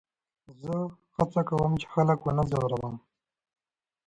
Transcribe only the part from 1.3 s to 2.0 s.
کوم، چي